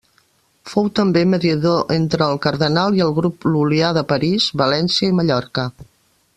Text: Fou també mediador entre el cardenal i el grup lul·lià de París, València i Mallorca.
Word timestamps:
Fou 0.69 0.87
també 0.99 1.21
mediador 1.33 1.91
entre 1.97 2.29
el 2.29 2.41
cardenal 2.47 2.97
i 3.01 3.05
el 3.09 3.15
grup 3.19 3.47
lul·lià 3.57 3.93
de 3.99 4.05
París, 4.15 4.51
València 4.63 5.13
i 5.13 5.17
Mallorca. 5.21 5.69